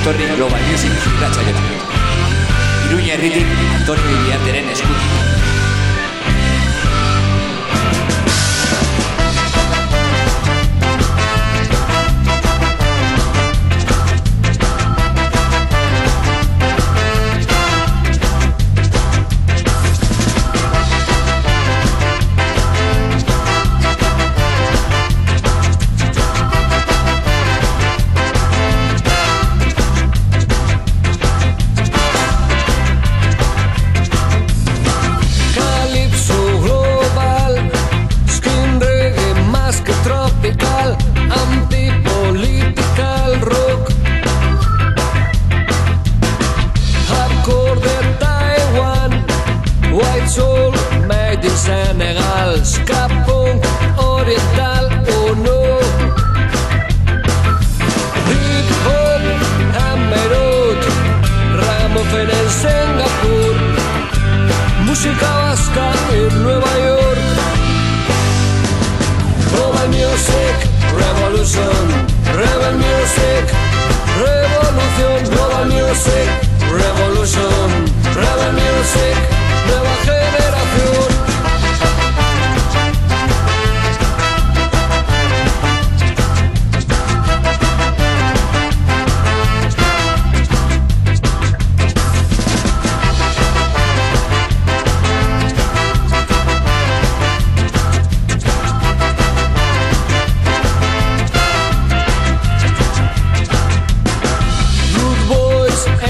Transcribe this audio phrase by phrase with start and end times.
[0.00, 1.62] etorri Global Music irratxaioa.
[2.88, 5.59] Iruña herritik Antonio Iriarteren eskutik.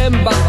[0.01, 0.40] en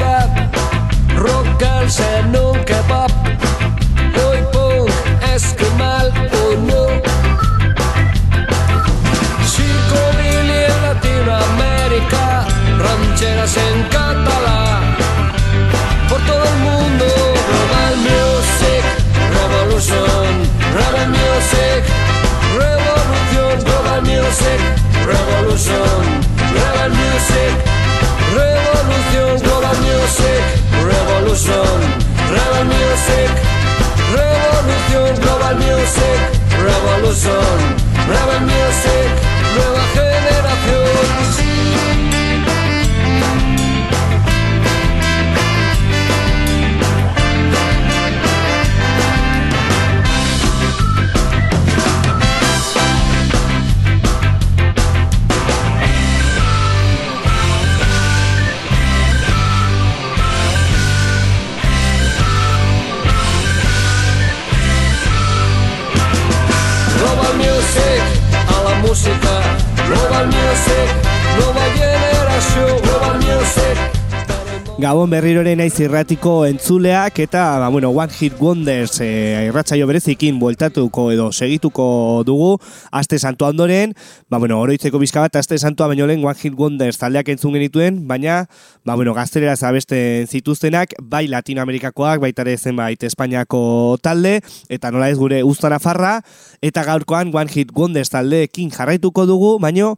[35.58, 36.20] music
[36.64, 37.60] revolution,
[38.08, 39.10] rebel music
[39.58, 40.11] revolution.
[74.82, 79.10] Gabon berrirore naiz irratiko entzuleak eta ba, bueno, One Hit Wonders e,
[79.46, 82.56] irratsaio berezikin bueltatuko edo segituko dugu.
[82.90, 83.94] Aste Santua ondoren,
[84.28, 88.00] ba, bueno, oroitzeko bizka bat Aste Santua baino lehen One Hit Wonders taldeak entzun genituen,
[88.10, 88.48] baina
[88.82, 95.20] ba, bueno, gazterera zabesten zituztenak, bai Latinoamerikakoak, baita ere zenbait Espainiako talde, eta nola ez
[95.22, 96.24] gure Uztara Farra,
[96.58, 99.94] eta gaurkoan One Hit Wonders taldeekin jarraituko dugu, baino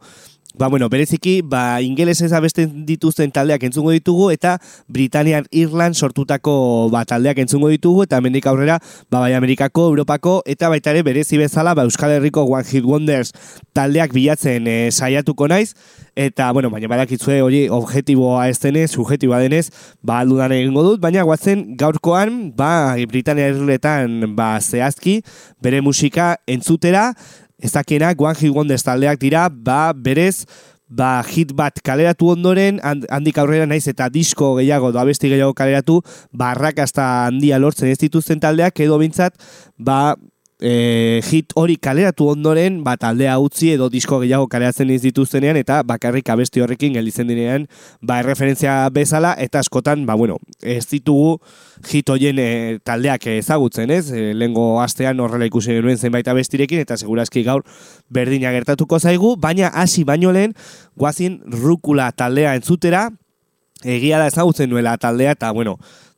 [0.56, 6.54] Ba, bueno, bereziki, ba, ingeles ez abesten dituzten taldeak entzungo ditugu, eta Britanian Irland sortutako
[6.94, 8.76] ba, taldeak entzungo ditugu, eta mendik aurrera,
[9.10, 13.34] ba, bai Amerikako, Europako, eta baita ere berezi bezala, ba, Euskal Herriko One Hit Wonders
[13.74, 15.72] taldeak bilatzen e, saiatuko naiz,
[16.14, 19.72] eta, bueno, baina badakitzue hori objetiboa ez denez, subjetiboa denez,
[20.06, 25.18] ba, aldudan egingo dut, baina guatzen gaurkoan, ba, Britania Irletan, ba, zehazki,
[25.58, 27.08] bere musika entzutera,
[27.62, 30.44] ezakenak One Hit Wonders taldeak dira, ba, berez,
[30.88, 36.00] ba, hit bat kaleratu ondoren, handik aurrera naiz eta disko gehiago, doa besti gehiago kaleratu,
[36.32, 39.38] barrak hasta handia lortzen ez dituzten taldeak, edo bintzat,
[39.78, 40.14] ba,
[40.64, 45.82] e, hit hori kaleratu ondoren, ba, taldea utzi edo disko gehiago kaleratzen ez dituztenean, eta
[45.86, 47.66] bakarrik abesti horrekin gelditzen direnean,
[48.00, 51.36] ba, erreferentzia bezala, eta askotan, ba, bueno, ez ditugu
[51.90, 52.48] hit hoien e,
[52.84, 54.08] taldeak ezagutzen, ez?
[54.08, 57.66] E, lengo astean horrela ikusi genuen zenbait abestirekin, eta segurazki gaur
[58.08, 60.56] berdina gertatuko zaigu, baina hasi baino lehen,
[60.96, 63.10] guazin rukula taldea entzutera,
[63.84, 65.76] egia da ezagutzen nuela taldea, eta, bueno,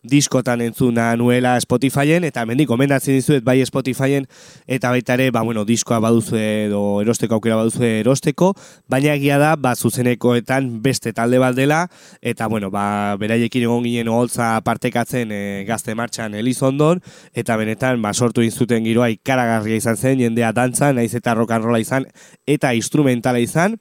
[0.09, 4.27] diskotan entzuna nuela Spotifyen, eta mendik komendatzen dizuet bai Spotifyen,
[4.67, 8.53] eta baita ere, ba, bueno, diskoa baduzu edo erosteko aukera baduzu erosteko,
[8.89, 11.85] baina egia da, ba, zuzenekoetan beste talde bat dela,
[12.21, 17.03] eta, bueno, ba, beraiekin egon ginen holtza partekatzen e, gazte martxan Elizondon,
[17.35, 22.07] eta benetan, ba, sortu inzuten giroa ikaragarria izan zen, jendea dantza, naiz eta rolla izan,
[22.47, 23.77] eta instrumentala izan,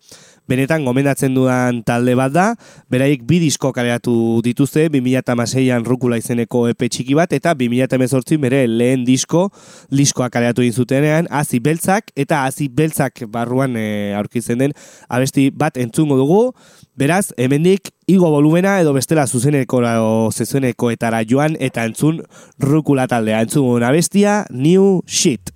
[0.50, 2.46] benetan gomendatzen dudan talde bat da,
[2.92, 9.06] beraik bi disko kaleratu dituzte, 2006an rukula izeneko epe txiki bat, eta 2018 bere lehen
[9.08, 9.50] disko,
[9.92, 14.74] diskoa kaleratu zutenean, hazi beltzak, eta hazi beltzak barruan e, aurkitzen den,
[15.10, 16.42] abesti bat entzungo dugu,
[16.96, 22.22] beraz, hemendik igo volumena edo bestela zuzeneko o zezueneko etara joan eta entzun
[22.60, 23.42] rukula taldea.
[23.42, 25.52] Entzun abestia, new shit.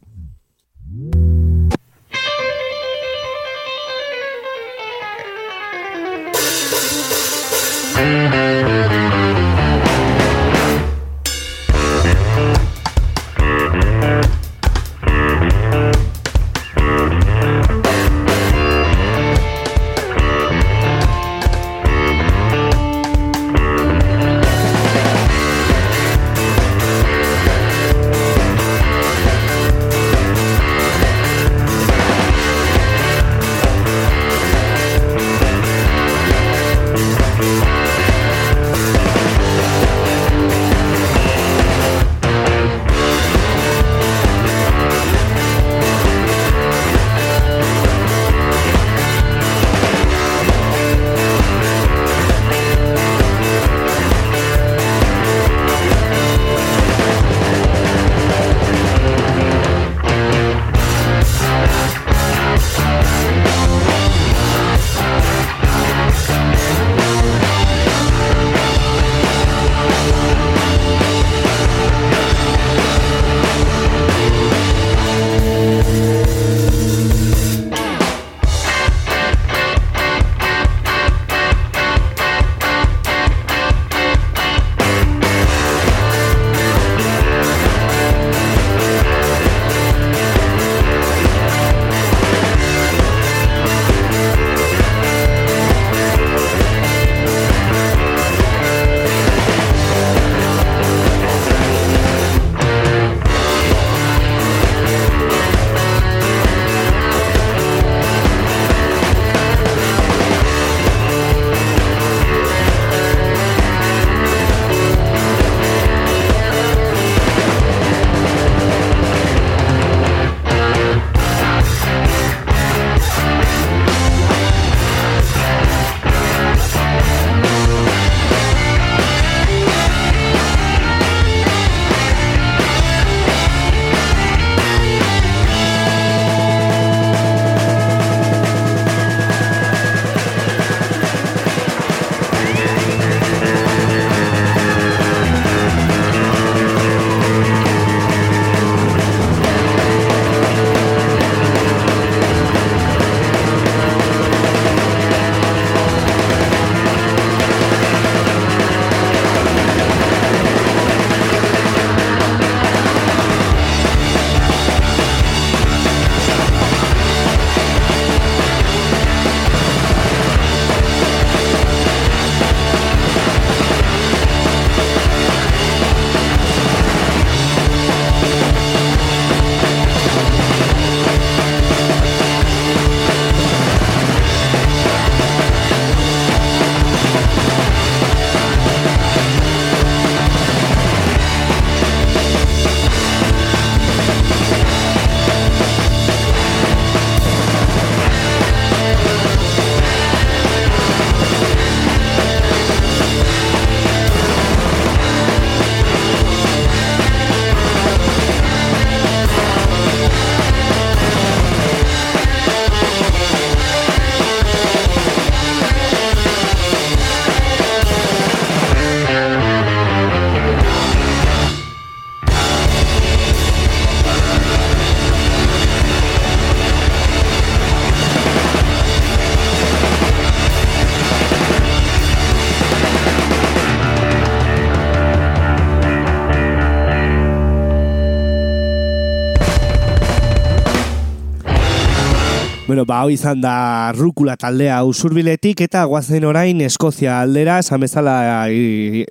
[242.79, 248.45] Bueno, ba, hau izan da rukula taldea usurbiletik eta guazen orain Eskozia aldera, samezala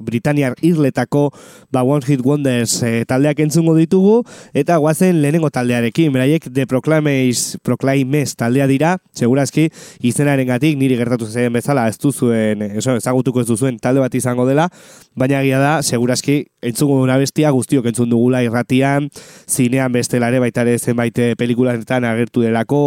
[0.01, 1.27] Britaniar irletako
[1.69, 4.23] ba, One Hit Wonders e, taldeak entzungo ditugu
[4.57, 9.67] eta guazen lehenengo taldearekin, beraiek The Proclames, Proclaimes taldea dira, segurazki
[10.01, 14.49] izenaren gatik niri gertatu zen bezala ez duzuen, eso, ezagutuko ez duzuen talde bat izango
[14.49, 14.71] dela,
[15.13, 19.11] baina gira da, segurazki entzungo duna bestia guztiok entzun dugula irratian,
[19.45, 22.81] zinean bestelare baitare zenbait pelikulanetan agertu delako,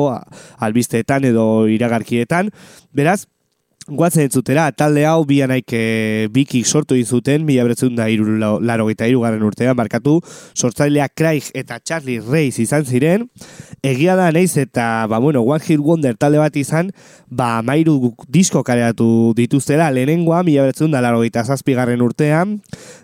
[0.72, 2.50] albisteetan edo iragarkietan.
[2.96, 3.26] Beraz,
[3.92, 8.86] Guatzen entzutera, talde hau bi anaik e, bikik sortu izuten, mila beretzun da iru, laro
[8.88, 10.14] gita irugarren urtean, markatu,
[10.56, 13.26] sortzailea Craig eta Charlie Reis izan ziren,
[13.84, 16.94] egia da neiz eta, ba, bueno, One Hit Wonder talde bat izan,
[17.28, 22.62] ba, mairu disko kareatu dituztela, lehenengoa, mila beretzun da laro gita zazpigarren urtean,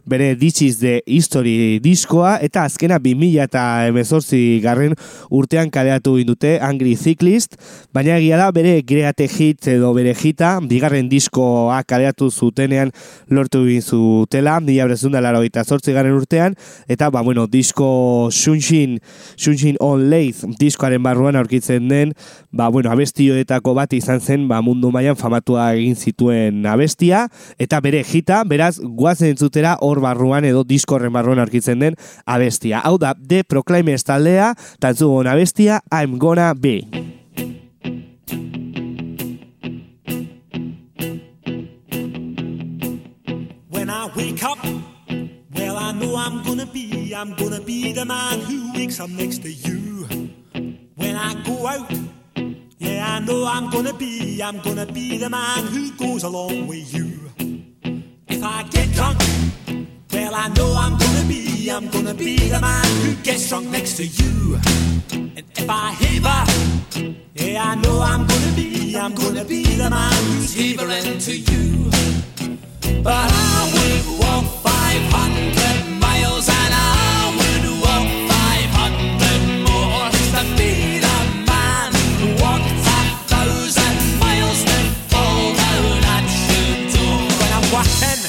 [0.08, 4.96] bere This de History diskoa, eta azkena bi mila eta emezortzi garren
[5.28, 7.60] urtean kareatu indute, Angry Cyclist,
[7.92, 12.94] baina egia da, bere Greate Hit edo bere hita, bigarren diskoa kareatu zutenean
[13.34, 16.56] lortu egin zutela, mila brezun da laro garen urtean,
[16.88, 19.00] eta, ba, bueno, disko Shunshin,
[19.36, 22.14] Shunshin on Leith diskoaren barruan aurkitzen den,
[22.52, 28.04] ba, bueno, abestioetako bat izan zen, ba, mundu mailan famatua egin zituen abestia, eta bere
[28.04, 32.82] jita, beraz, guazen entzutera hor barruan edo diskorren barruan aurkitzen den abestia.
[32.84, 37.27] Hau da, The Proclaimers taldea, tantzu abestia, I'm gonna be.
[44.18, 44.58] Wake up,
[45.54, 49.44] well, I know I'm gonna be, I'm gonna be the man who wakes up next
[49.44, 50.08] to you.
[50.96, 51.92] When I go out,
[52.80, 56.92] yeah, I know I'm gonna be, I'm gonna be the man who goes along with
[56.96, 57.30] you.
[58.28, 59.20] If I get drunk,
[60.12, 63.98] well, I know I'm gonna be, I'm gonna be the man who gets drunk next
[63.98, 64.60] to you.
[65.14, 66.42] And if I heaver,
[67.36, 72.37] yeah, I know I'm gonna be, I'm gonna be the man who's heavering to you.
[72.88, 74.08] For you.
[75.68, 76.74] And miles and
[85.14, 87.04] all around I shoot to
[87.40, 88.22] when I'm working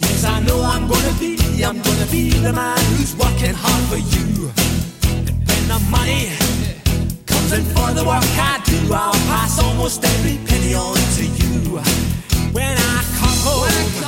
[0.00, 4.00] Because I know I'm gonna be I'm gonna be the man who's working hard for
[4.14, 4.50] you
[5.48, 6.32] When the money
[7.26, 12.27] comes in for the work I do, I'll pass almost every penny on to you.
[12.52, 14.07] When I come home.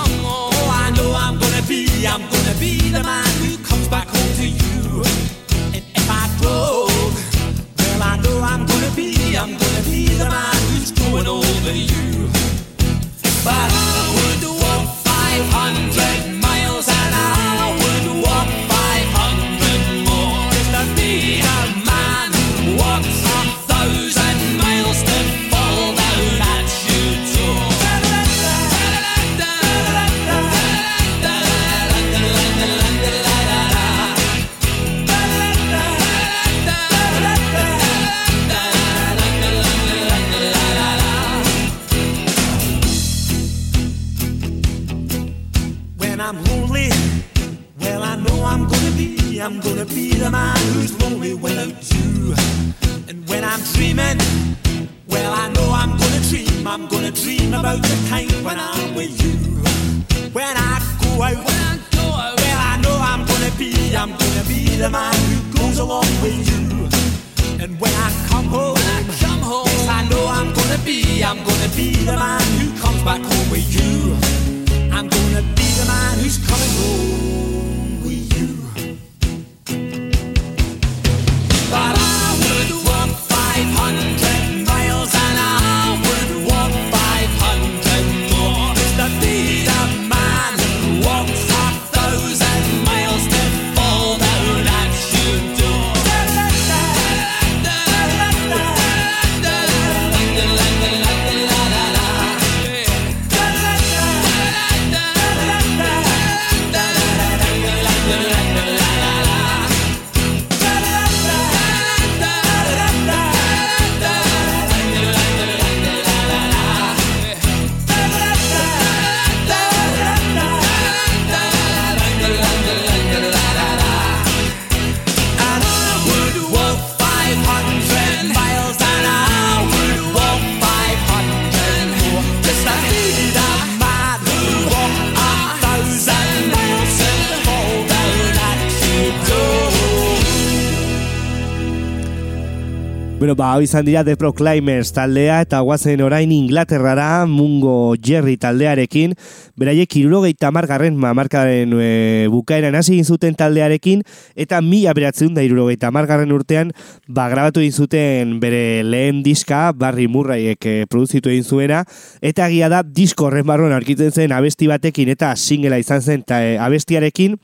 [143.41, 149.15] Ba, izan dira The Proclaimers taldea eta guazen orain Inglaterrara Mungo Jerry taldearekin.
[149.57, 154.03] Beraiek irurogeita margarren mamarkaren e, bukaeran hasi zuten taldearekin
[154.37, 156.75] eta mila beratzen da irurogeita margarren urtean
[157.09, 161.85] ba, grabatu zuten bere lehen diska Barry Murrayek e, produzitu egin zuena
[162.21, 166.43] eta agia da disko horren barruan aurkitzen zen abesti batekin eta singela izan zen eta
[166.45, 167.39] e, abestiarekin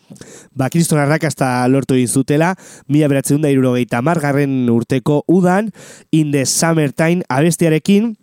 [0.52, 2.52] ba, kriston arrakasta lortu egin zutela
[2.88, 5.72] mila beratzen da irurogeita margarren urteko udan
[6.12, 8.16] in the Summertime abestiarekin,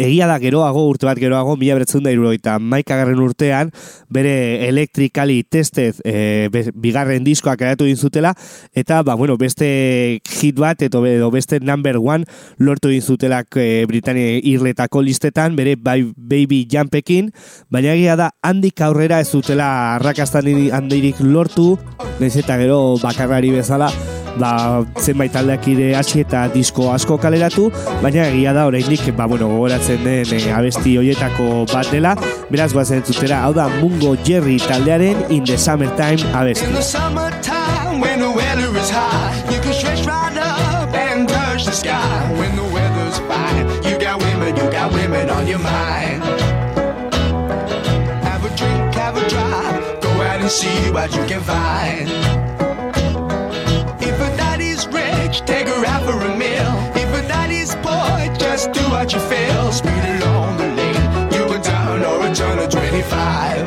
[0.00, 3.68] Egia da geroago, urte bat geroago, mila beretzen da iruroita maikagarren urtean,
[4.08, 8.32] bere elektrikali testez e, bigarren diskoak eratu zutela
[8.72, 12.24] eta, ba, bueno, beste hit bat, eto beste number one
[12.56, 17.30] lortu zutelak e, Britania irletako listetan, bere baby jumpekin,
[17.68, 21.76] baina egia da, handik aurrera ez zutela arrakastan handirik lortu,
[22.18, 23.92] nahiz eta gero bakarrari bezala,
[24.40, 27.70] ba, zenbait taldeak ire hasi eta disko asko kaleratu,
[28.02, 32.14] baina egia da oraindik ba, bueno, gogoratzen den e, abesti hoietako bat dela,
[32.50, 36.66] beraz guazen zutera, hau da Mungo Jerry taldearen In the Summertime abesti.
[36.66, 41.64] In the summertime when the weather is high You can stretch right up and touch
[41.64, 42.32] the sky.
[42.38, 46.22] When the weather's fine You got women, you got women on your mind.
[48.24, 52.63] Have a drink, have a drive Go out and see what you can find
[55.42, 56.72] take her out for a meal.
[56.94, 59.72] If a daddy's boy, just do what you feel.
[59.72, 63.66] Speed along the lane, you go down or a turn of 25.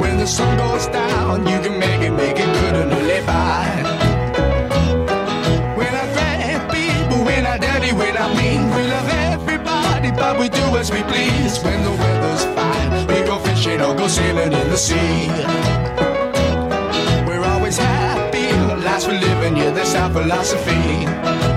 [0.00, 3.66] When the sun goes down, you can make it, make it good and live by.
[5.76, 10.48] When I grab people, when I daddy, when I mean, we love everybody, but we
[10.48, 11.62] do as we please.
[11.62, 16.09] When the weather's fine, we go fishing or go sailing in the sea.
[20.00, 21.49] Our philosophy.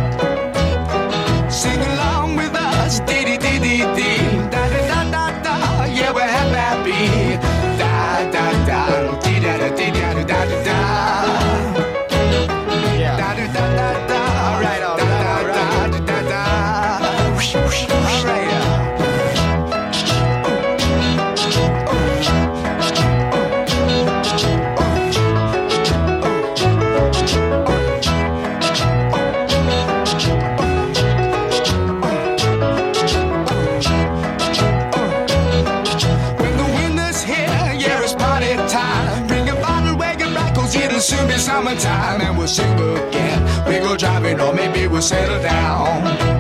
[45.03, 46.32] Settle down.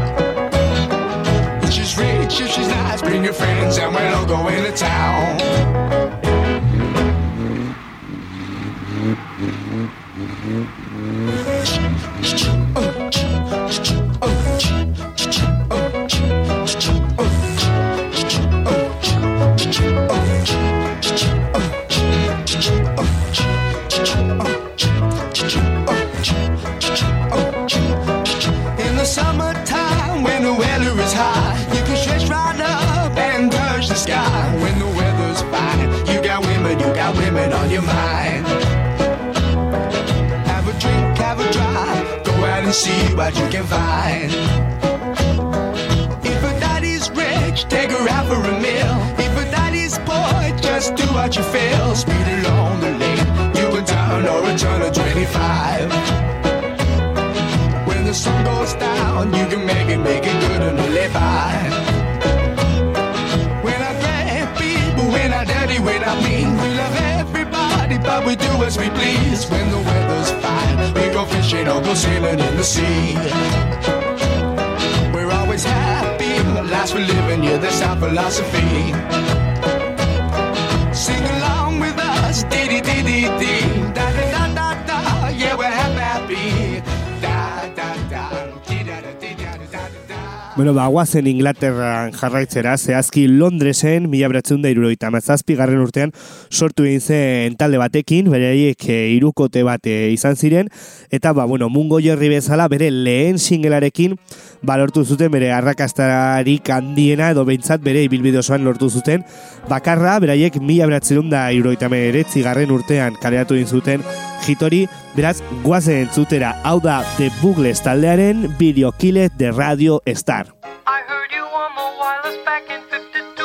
[90.63, 96.13] Bueno, ba, guazen Inglaterran jarraitzera, zehazki Londresen, mila beratzen da iruroita mazazpi garren urtean,
[96.47, 100.71] sortu egin zen talde batekin, bere haiek e, irukote bat e, izan ziren,
[101.11, 104.15] eta, ba, bueno, mungo jorri bezala, bere lehen singelarekin,
[104.63, 109.27] ba, lortu zuten, bere arrakastarik handiena, edo behintzat, bere ibilbide osoan lortu zuten,
[109.67, 114.07] bakarra, beraiek mila beratzen da iruroita meretzi garren urtean kareatu egin zuten,
[114.47, 120.47] hitori, beraz, guazen entzutera, hau da, The Bugles taldearen, videokile de Radio Star.
[120.85, 123.43] I heard you on the wireless back in 52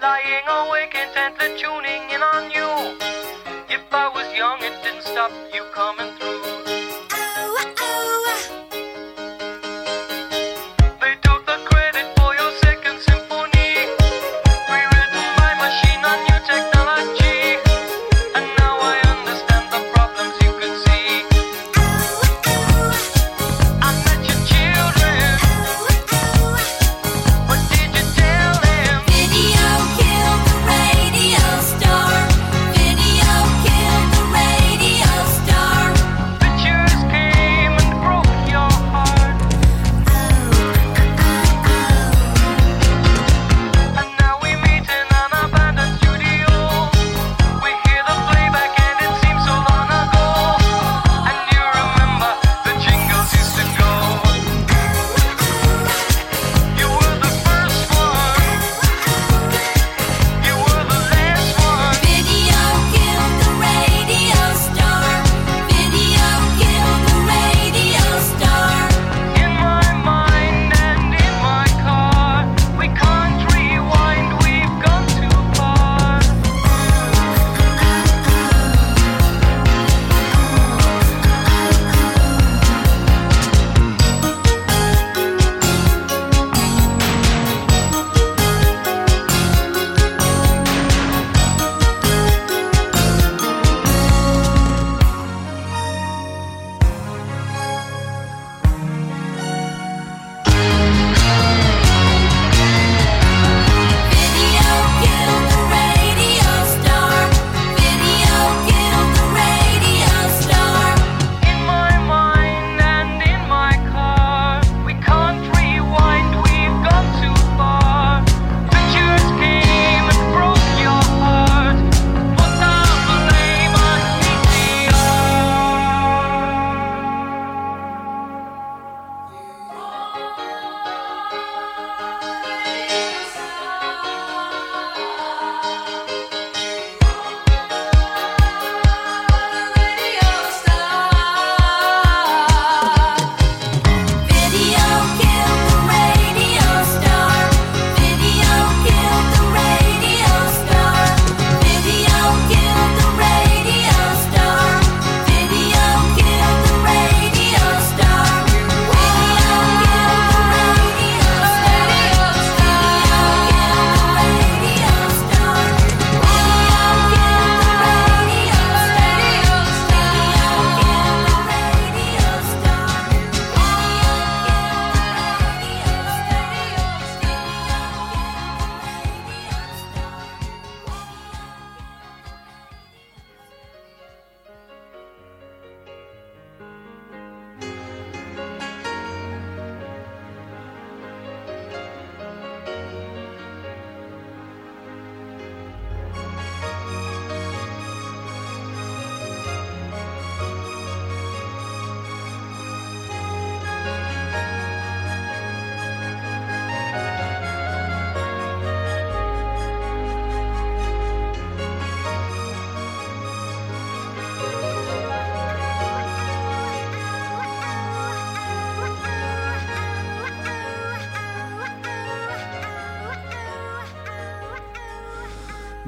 [0.00, 2.70] Lying awake intently tuning in on you
[3.68, 5.30] If I was young it didn't stop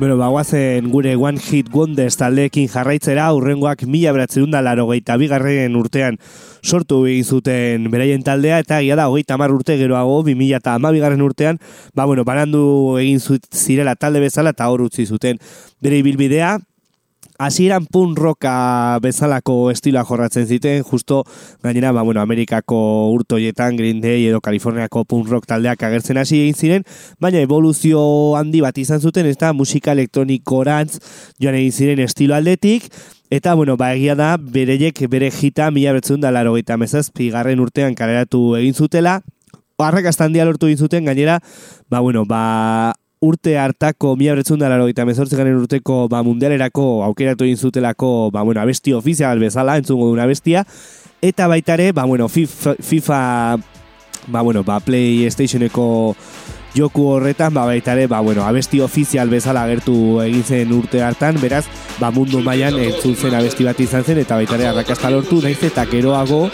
[0.05, 5.79] Bueno, bagoazen gure One Hit Wonders taldeekin jarraitzera, urrengoak mila beratzen da laro gehieta bigarren
[5.81, 6.19] urtean
[6.61, 10.77] sortu egin zuten beraien taldea, eta gira da, hogeita mar urte geroago, bi mila eta
[10.77, 11.57] bigarren urtean,
[11.95, 15.41] ba, bueno, banandu egin zirela talde bezala, eta hor utzi zuten
[15.81, 16.59] bere ibilbidea,
[17.39, 21.25] hasieran punk rocka bezalako estila jorratzen ziten, justo
[21.63, 26.55] gainera, ba, bueno, Amerikako urtoietan, Green Day edo Kaliforniako punk rock taldeak agertzen hasi egin
[26.55, 26.87] ziren,
[27.21, 28.05] baina evoluzio
[28.39, 31.01] handi bat izan zuten, ez da musika elektronikorantz
[31.41, 32.91] joan egin ziren estilo aldetik,
[33.35, 37.59] Eta, bueno, ba, egia da, bereiek bere jita mila betzun da laro gaita mezazpi garren
[37.59, 39.23] urtean kaleratu egin zutela.
[39.81, 41.41] Arrakastan dia lortu egin zuten, gainera,
[41.91, 42.95] ba, bueno, ba,
[43.25, 48.31] urte hartako mila beretzun da laro eta mezortzi garen urteko ba, mundialerako aukeratu egin zutelako
[48.35, 50.65] ba, bueno, abesti ofizial bezala, entzungo duna bestia,
[51.25, 53.21] eta baitare, ba, bueno, FIFA, FIFA
[54.29, 55.87] ba, bueno, ba, PlayStationeko
[56.75, 61.65] joku horretan, ba, baitare, ba, bueno, abesti ofizial bezala agertu egin zen urte hartan, beraz,
[62.01, 65.87] ba, mundu mailan entzun zen abesti bat izan zen, eta baitare arrakasta lortu, naiz eta
[65.91, 66.49] geroago,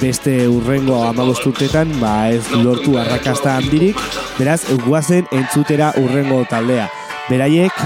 [0.00, 4.00] beste urrengo amagosturtetan ba ez lortu arrakasta handirik,
[4.38, 6.88] beraz, guazen entzutera urrengo taldea.
[7.28, 7.84] Beraiek,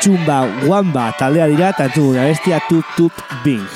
[0.00, 3.68] txumba guamba taldea dira, eta entzugun abestia tup tup bing.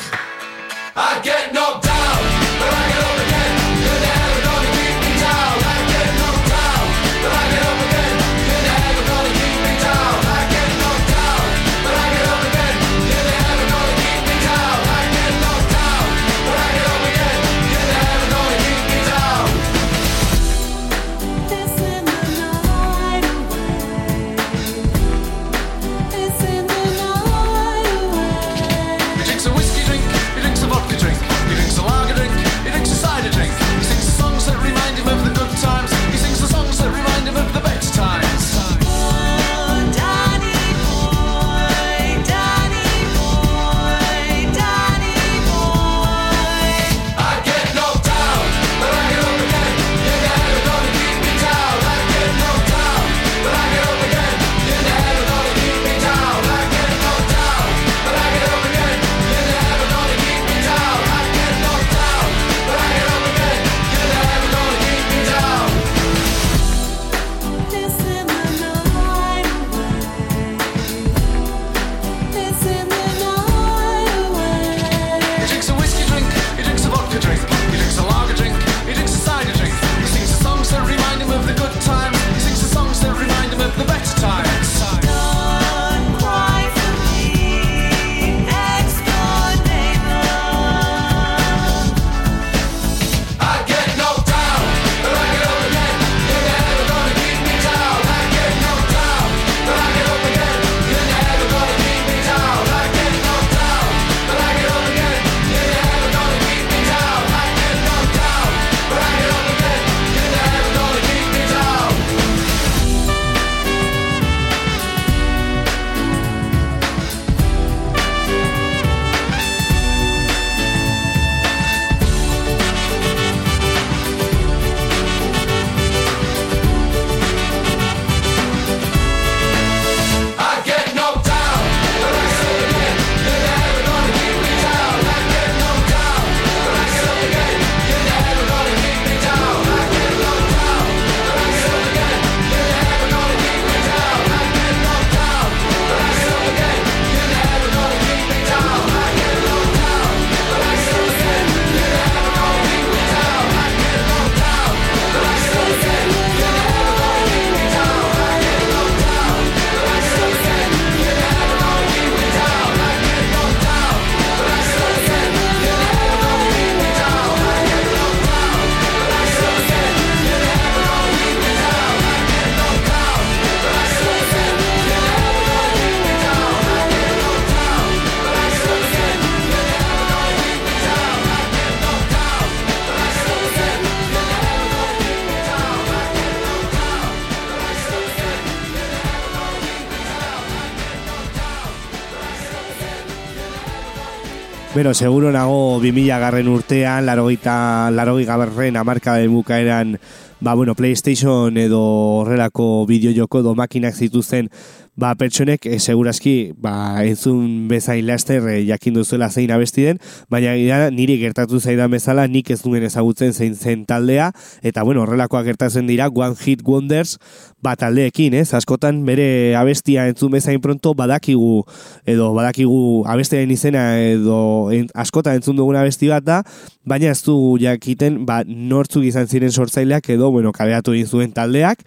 [194.75, 199.99] Bueno, seguro nago 2000 garren urtean, larogeita, larogi gaberren amarka den bukaeran,
[200.41, 201.81] ba, bueno, PlayStation edo
[202.21, 204.51] horrelako bideojoko edo makinak zituzten
[204.99, 210.01] ba, pertsonek e, segurazki ba, entzun bezain laster e, jakin duzuela zein abesti den,
[210.33, 214.33] baina gira, niri gertatu zaidan bezala nik ez duen ezagutzen zein zen taldea,
[214.67, 217.17] eta bueno, horrelakoak gertatzen dira One Hit Wonders
[217.63, 218.51] ba, taldeekin, ez?
[218.59, 221.63] Askotan bere abestia entzun bezain pronto badakigu,
[222.03, 226.43] edo badakigu abestiaren izena edo en, askotan entzun dugun abesti bat da,
[226.89, 231.87] baina ez du jakiten ba, nortzuk izan ziren sortzaileak edo, bueno, kabeatu egin zuen taldeak,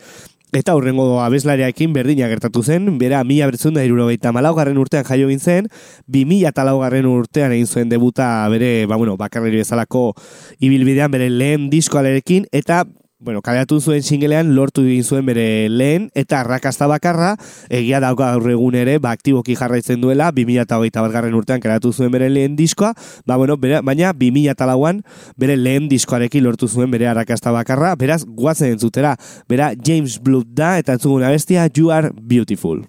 [0.51, 5.69] Eta hurrengo abeslariakin berdina gertatu zen, bera mila bertzun da irurogeita malaugarren urtean jaio zen,
[6.07, 10.13] bi mila talaugarren urtean egin zuen debuta bere, ba, bueno, bakarreri bezalako
[10.59, 12.83] ibilbidean bere lehen diskoalerekin, eta
[13.21, 17.35] bueno, kabeatu zuen singlean lortu egin zuen bere lehen eta arrakasta bakarra
[17.69, 22.29] egia dauka gaur egun ere ba, aktiboki jarraitzen duela 2008 batgarren urtean kabeatu zuen bere
[22.29, 22.93] lehen diskoa
[23.25, 25.03] ba, bueno, bere, baina 2008an
[25.37, 29.15] bere lehen diskoarekin lortu zuen bere arrakasta bakarra beraz guazen entzutera.
[29.49, 32.87] Bera James Blood da eta entzuguna bestia You Are Beautiful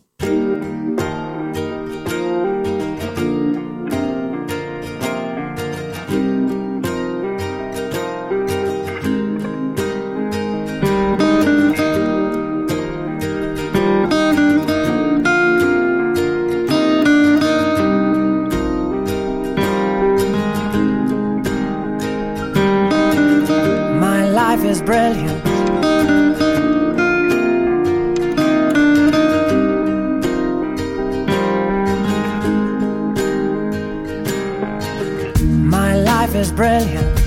[36.56, 37.20] brilliant.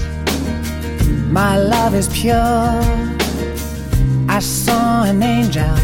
[1.32, 2.36] My love is pure.
[4.28, 5.76] I saw an angel,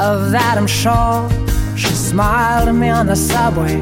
[0.00, 1.28] of that I'm sure.
[1.76, 3.76] She smiled at me on the subway.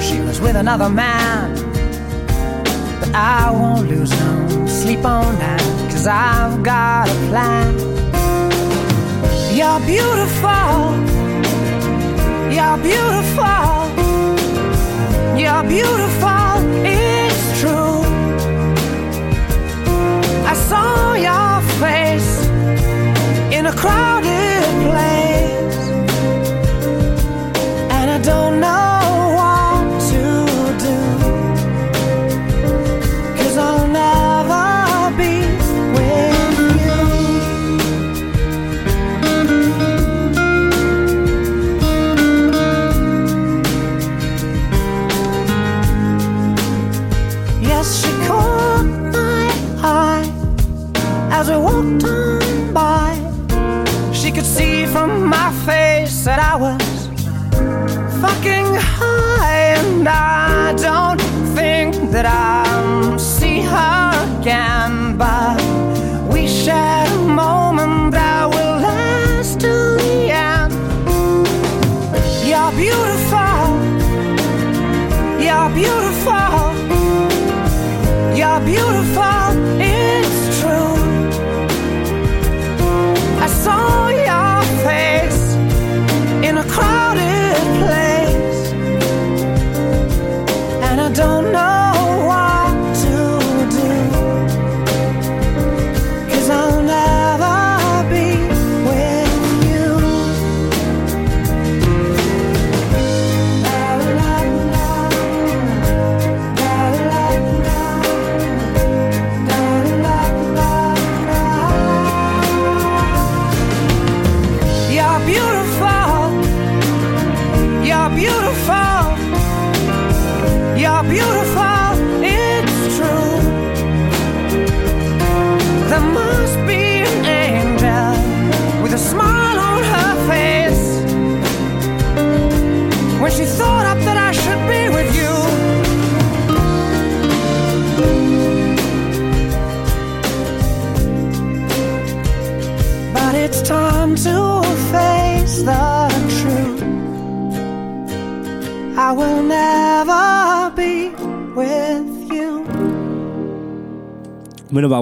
[0.00, 1.54] She was with another man,
[3.00, 5.60] but I won't lose no sleep on night,
[5.90, 7.78] cause I've got a plan.
[9.58, 10.94] You're beautiful,
[12.56, 13.70] you're beautiful,
[15.38, 16.39] you're beautiful,
[23.82, 24.19] in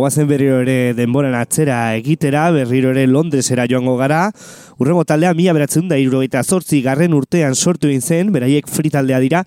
[0.09, 4.31] Guazen berriro ere denboran atzera egitera, berriro ere Londresera joango gara.
[4.81, 9.19] Urrengo taldea, mila beratzen da iruro eta zortzi garren urtean sortu zen, beraiek fri taldea
[9.21, 9.45] dira.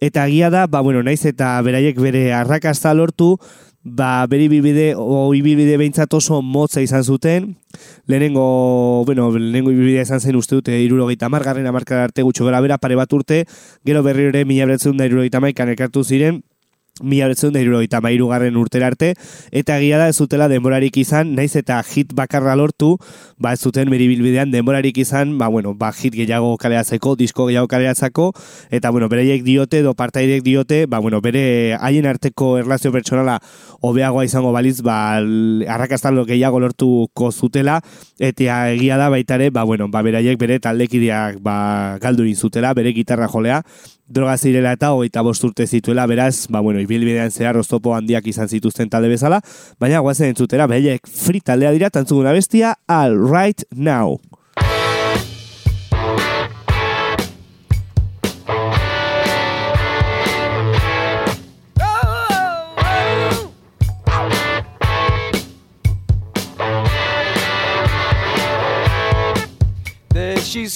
[0.00, 3.40] Eta agia da, ba, bueno, naiz eta beraiek bere arrakasta lortu,
[3.82, 7.56] ba, beri bibide, o ibibide behintzat oso motza izan zuten.
[8.06, 12.60] Lehenengo, bueno, lehenengo ibibidea izan zen uste dute iruro gaita margarren amarkar arte gutxo gara
[12.60, 13.46] bera, pare bat urte,
[13.84, 16.44] gero berriro ere mila beratzen da iruro maikan ekartu ziren,
[17.02, 17.50] mila betzen
[17.90, 19.14] da mairugarren urtera arte,
[19.50, 22.98] eta egia da ez zutela denborarik izan, naiz eta hit bakarra lortu,
[23.36, 28.30] ba ez zuten meribilbidean denborarik izan, ba bueno, ba hit gehiago kaleatzeko, disko gehiago kaleatzeko,
[28.70, 33.40] eta bueno, bereiek diote, do partaidek diote, ba bueno, bere haien arteko erlazio pertsonala
[33.82, 37.80] hobeagoa izango baliz, ba arrakastan gehiago lortuko zutela,
[38.20, 43.26] eta egia da baitare, ba bueno, ba beraiek bere taldekideak ba galdu zutela, bere gitarra
[43.26, 43.64] jolea,
[44.06, 48.48] droga zirela eta hogeita bost urte zituela, beraz, ba, bueno, ibilbidean zehar oztopo handiak izan
[48.48, 49.40] zituzten talde bezala,
[49.80, 54.20] baina guazen entzutera, behiek free taldea dira, tantzuguna bestia, all right now.
[70.14, 70.68] There she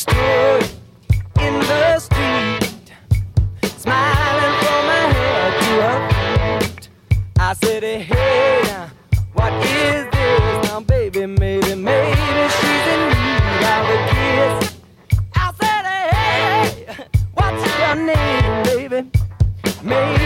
[7.48, 8.90] I said, Hey, now,
[9.32, 10.68] what is this?
[10.68, 14.76] Now, baby, maybe, maybe she's in need of a kiss.
[15.34, 19.10] I said, Hey, what's your name, baby?
[19.82, 20.17] Maybe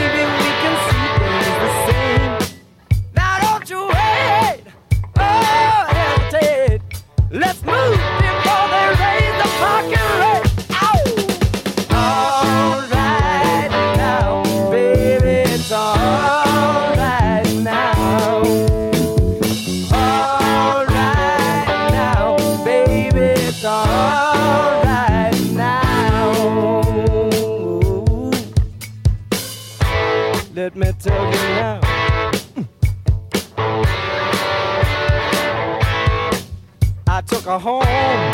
[37.43, 38.33] took her home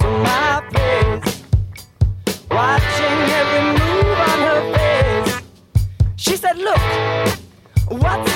[0.00, 1.42] to my place,
[2.50, 5.42] watching every move on her face.
[6.16, 6.80] She said, Look,
[8.02, 8.33] what's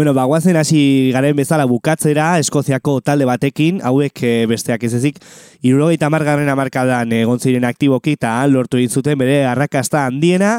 [0.00, 5.18] Bueno, ba, guazen hasi garen bezala bukatzera, Eskoziako talde batekin, hauek eh, besteak ez ezik,
[5.60, 10.54] irurogeita margarren amarkadan egon ziren aktiboki eta lortu egin zuten bere arrakasta handiena,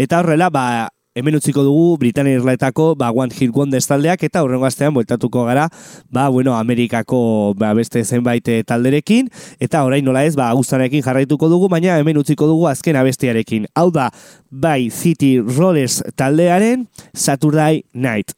[0.00, 0.64] eta horrela, ba,
[1.12, 5.68] hemen utziko dugu Britania Irlaetako ba, One Hit Wonders taldeak eta hurrengo astean bueltatuko gara
[6.08, 9.28] ba, bueno, Amerikako ba, beste zenbait eh, talderekin.
[9.60, 13.68] Eta orain nola ez ba, guztanekin jarraituko dugu baina hemen utziko dugu azken abestiarekin.
[13.76, 14.08] Hau da
[14.48, 18.32] By City Rollers taldearen Saturday Night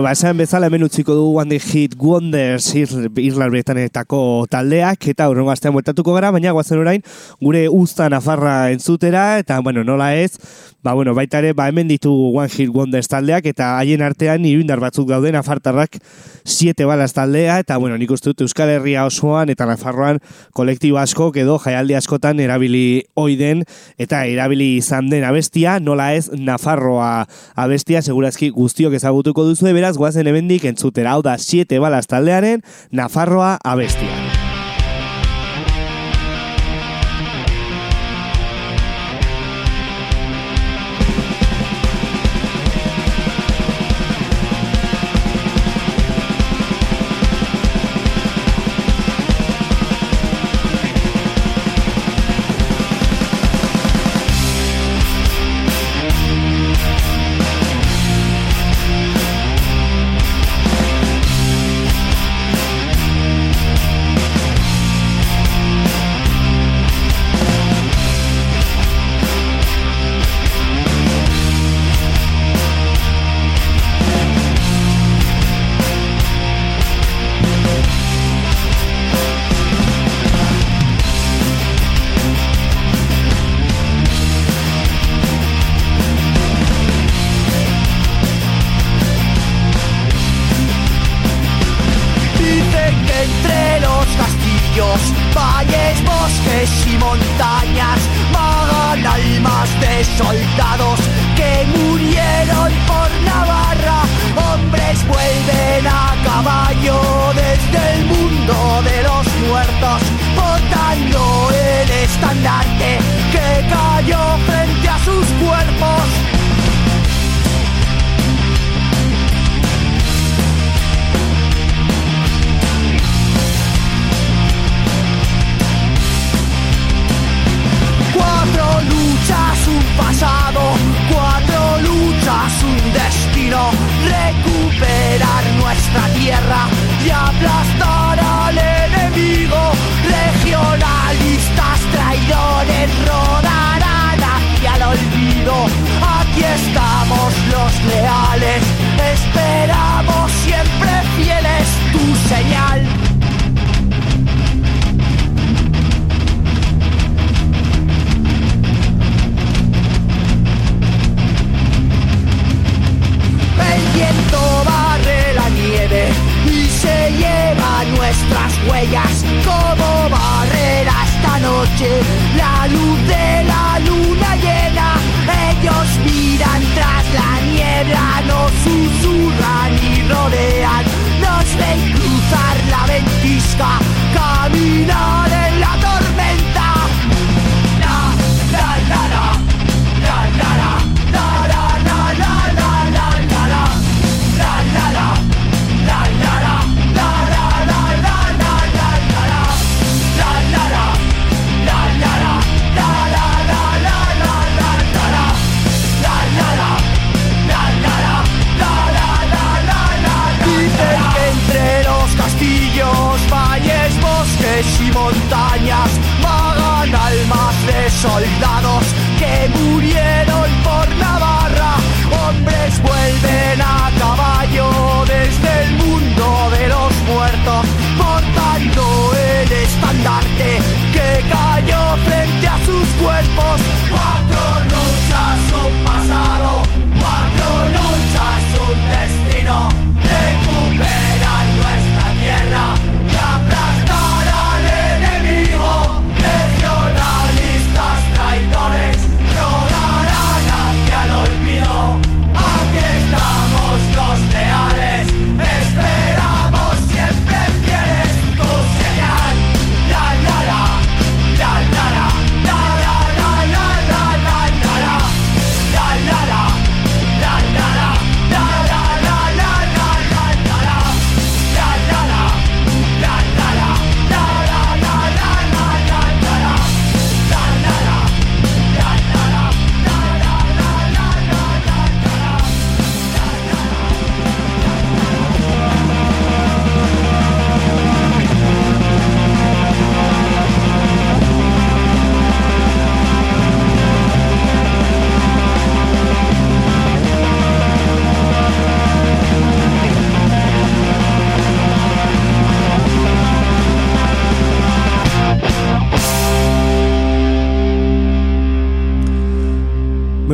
[0.00, 2.88] Bueno, ba, esan bezala hemen utziko dugu Day Hit Wonders Ir,
[3.20, 7.02] Irlar Bretanetako taldeak eta hurrengo astean bueltatuko gara, baina guazen orain
[7.38, 10.38] gure usta nafarra entzutera eta, bueno, nola ez,
[10.82, 14.80] ba, bueno, baita ere, ba, hemen ditu One Hit Wonders taldeak eta haien artean irundar
[14.80, 15.98] batzuk dauden afartarrak
[16.44, 20.20] siete balas taldea eta, bueno, nik uste dut Euskal Herria osoan eta Nafarroan
[20.56, 23.64] kolektibo asko edo jaialdi askotan erabili oiden
[23.98, 30.26] eta erabili izan den abestia, nola ez Nafarroa abestia, segurazki guztiok ezagutuko duzu, beraz goazen
[30.26, 34.29] hemendik entzutera, hau da 7 balas taldearen Nafarroa abestia.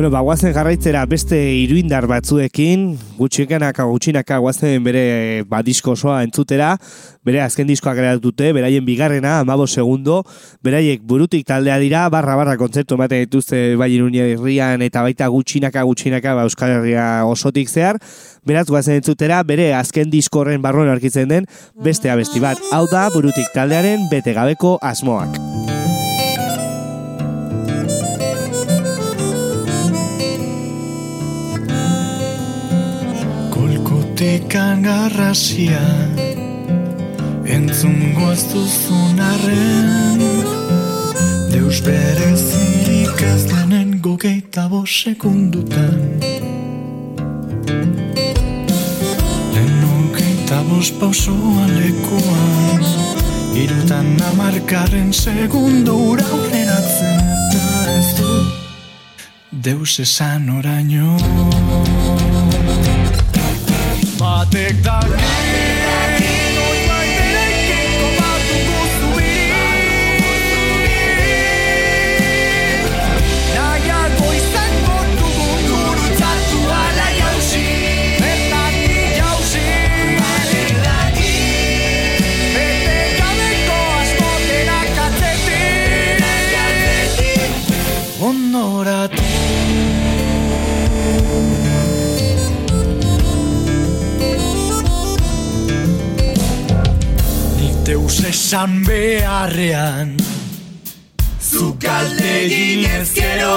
[0.07, 6.69] Bueno, ba, guazen jarraitzera beste iruindar batzuekin, gutxikanaka gutxinaka guazen bere eh, badisko osoa entzutera,
[7.27, 10.21] bere azken diskoa geratu dute, beraien bigarrena, amabo segundo,
[10.63, 15.83] beraiek burutik taldea dira, barra barra kontzertu ematen dituzte bai irunia irrian, eta baita gutxinaka
[15.83, 17.99] gutxinaka ba, Euskal Herria osotik zehar,
[18.47, 21.51] beraz guazen entzutera, bere azken diskorren barruan arkitzen den,
[21.83, 25.56] beste abesti bat, hau da burutik taldearen bete gabeko asmoak.
[34.17, 35.81] hortikan garrasia
[37.45, 40.17] Entzun guaztu zunarren
[41.51, 46.17] Deus bere zirik ez denen gogeita bo sekundutan.
[49.53, 52.81] Lehen gogeita bos pausua lekuan
[53.53, 57.21] Irutan amarkaren segundu aurreratzen
[57.53, 58.33] Eta ez du
[59.51, 61.66] Deus esan orainoan
[64.37, 65.96] Artık takdir
[98.25, 100.17] esan beharrean.
[101.41, 103.55] Zukalde ginez gero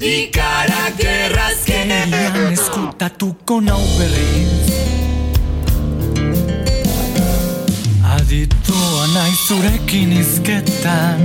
[0.00, 4.74] Ikarak errazkenean Eskutatuko nau berriz.
[8.16, 11.24] Aditoa nahi zurekin izketan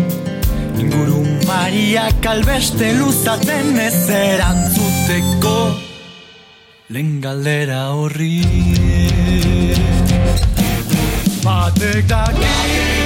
[0.80, 5.58] Inguru maria kalbeste luzaten ez erantzuteko.
[6.90, 8.91] Lengaldera horri horri.
[11.72, 13.01] Not dig that.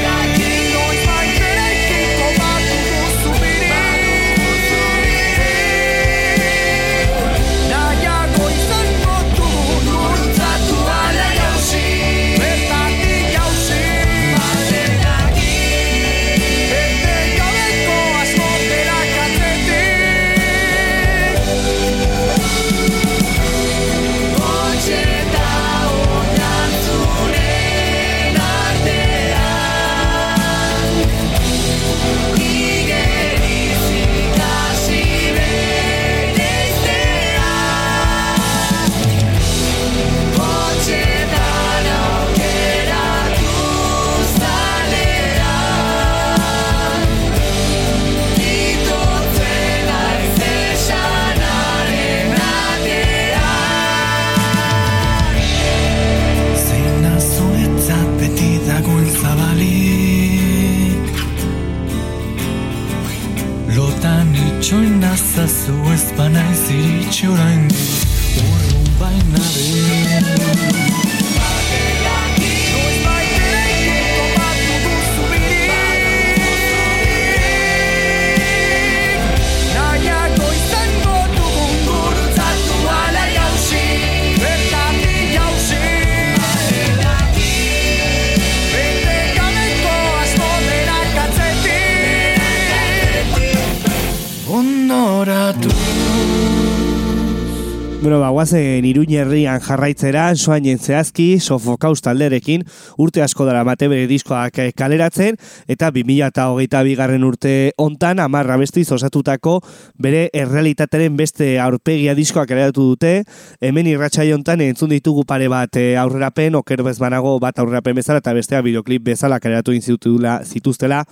[98.46, 102.62] Bueno, guazen Iruña herrian jarraitzera, soainen zehazki, sofokaus talderekin,
[103.02, 108.92] urte asko dara mate bere diskoak eh, kaleratzen, eta 2008 bigarren urte ontan, amarra bestiz
[108.94, 109.56] osatutako
[109.98, 113.16] bere errealitateren beste aurpegia diskoak kaleratu dute,
[113.62, 118.22] hemen irratxai ontan entzun ditugu pare bat eh, aurrerapen, oker bez banago bat aurrerapen bezala,
[118.22, 121.08] eta bestea bideoklip bezala kaleratu zituztela,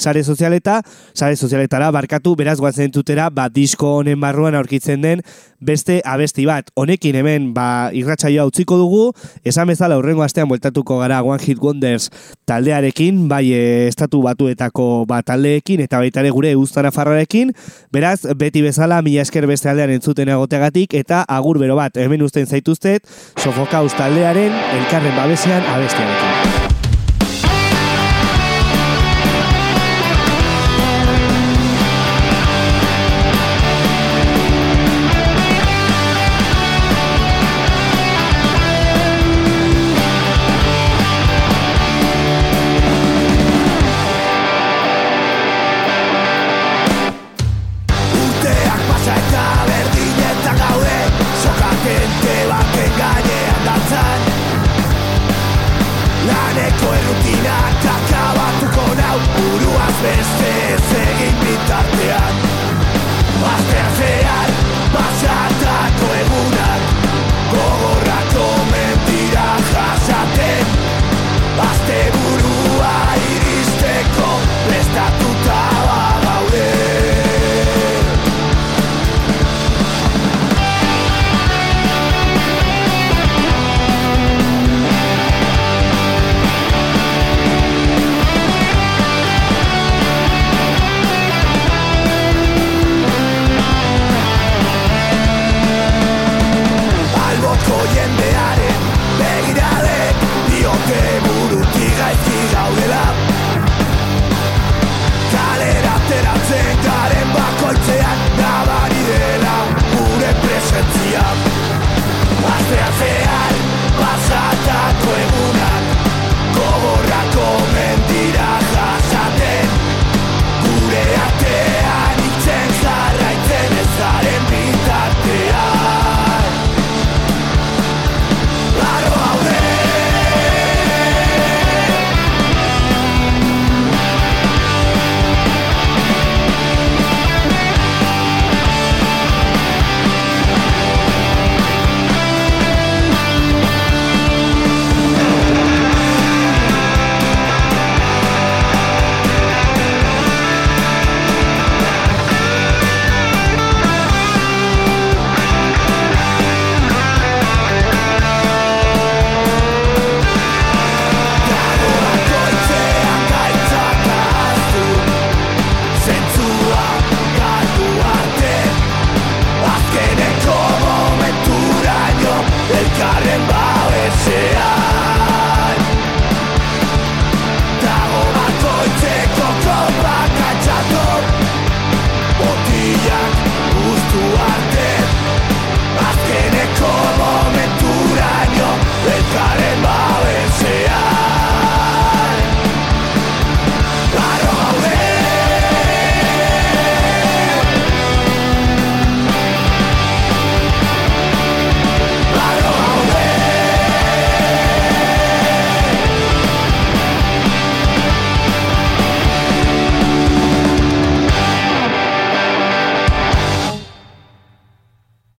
[0.00, 0.80] sare sozialeta,
[1.12, 5.22] sare sozialetara barkatu, beraz guazen entutera, ba, disko honen barruan aurkitzen den
[5.60, 6.70] beste abesti bat.
[6.74, 9.02] Honekin hemen, ba, irratsaioa utziko dugu,
[9.44, 12.08] esan bezala urrengo astean bueltatuko gara One Hit Wonders
[12.48, 17.52] taldearekin, bai eh, estatu batuetako ba, taldeekin, eta baita ere gure ustana farrarekin,
[17.92, 22.48] beraz, beti bezala, mila esker beste aldean entzuten egoteagatik, eta agur bero bat, hemen usten
[22.48, 23.06] zaituztet,
[23.38, 26.79] sofokaus taldearen, elkarren babesean abestiarekin.